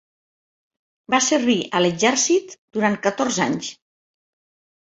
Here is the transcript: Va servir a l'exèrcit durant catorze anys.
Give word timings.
Va 1.15 1.19
servir 1.25 1.57
a 1.63 1.81
l'exèrcit 1.87 2.57
durant 2.79 2.99
catorze 3.07 3.47
anys. 3.49 3.73